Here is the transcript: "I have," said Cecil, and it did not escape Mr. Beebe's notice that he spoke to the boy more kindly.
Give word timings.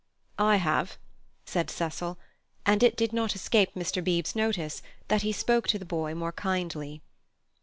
"I 0.39 0.55
have," 0.55 0.97
said 1.45 1.69
Cecil, 1.69 2.17
and 2.65 2.81
it 2.81 2.97
did 2.97 3.13
not 3.13 3.35
escape 3.35 3.75
Mr. 3.75 4.03
Beebe's 4.03 4.35
notice 4.35 4.81
that 5.09 5.21
he 5.21 5.31
spoke 5.31 5.67
to 5.67 5.77
the 5.77 5.85
boy 5.85 6.15
more 6.15 6.31
kindly. 6.31 7.03